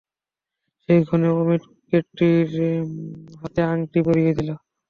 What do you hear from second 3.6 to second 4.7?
আংটি পরিয়ে দিলে।